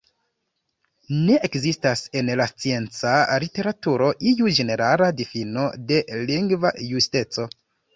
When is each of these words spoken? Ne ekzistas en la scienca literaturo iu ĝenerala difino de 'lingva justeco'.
Ne 1.27 1.35
ekzistas 1.47 2.01
en 2.23 2.33
la 2.41 2.49
scienca 2.53 3.13
literaturo 3.45 4.11
iu 4.35 4.53
ĝenerala 4.61 5.15
difino 5.23 5.71
de 5.95 6.05
'lingva 6.29 6.79
justeco'. 6.93 7.53